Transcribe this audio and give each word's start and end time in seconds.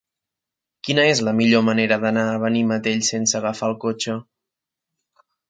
Quina 0.87 1.03
és 1.09 1.19
la 1.27 1.33
millor 1.39 1.63
manera 1.67 1.99
d'anar 2.05 2.23
a 2.31 2.39
Benimantell 2.45 3.05
sense 3.11 3.37
agafar 3.41 3.71
el 3.75 3.79
cotxe? 3.87 4.19